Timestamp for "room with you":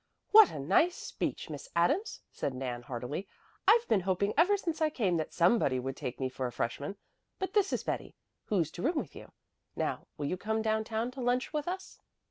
8.81-9.31